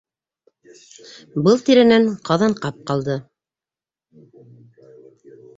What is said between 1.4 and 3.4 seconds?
Был тирәнән Ҡаҙанҡап ҡалды.